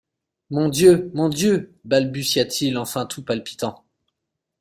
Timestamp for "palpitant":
3.23-3.85